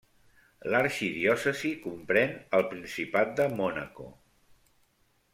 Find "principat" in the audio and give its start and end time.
2.71-3.35